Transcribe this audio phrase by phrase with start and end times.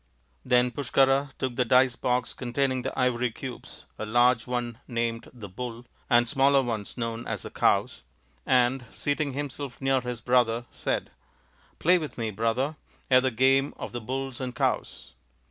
[0.43, 5.29] Then Pushkara took the dice box con taining the ivory cubes, a large one named
[5.31, 8.01] the "Bull" and smaller ones known as the "Cows,"
[8.43, 11.11] and, seating himself near his brother, said,"
[11.77, 12.77] Play with me, brother,
[13.11, 15.13] at the game of the 'Bull and Cows.